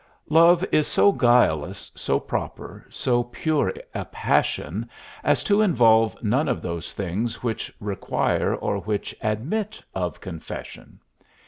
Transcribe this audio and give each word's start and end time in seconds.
Love 0.31 0.65
is 0.71 0.87
so 0.87 1.11
guileless, 1.11 1.91
so 1.93 2.19
proper, 2.19 2.87
so 2.89 3.21
pure 3.23 3.71
a 3.93 4.03
passion 4.05 4.89
as 5.23 5.43
to 5.43 5.61
involve 5.61 6.17
none 6.23 6.47
of 6.47 6.59
those 6.59 6.91
things 6.91 7.43
which 7.43 7.71
require 7.79 8.55
or 8.55 8.79
which 8.79 9.15
admit 9.21 9.79
of 9.93 10.19
confession. 10.19 10.99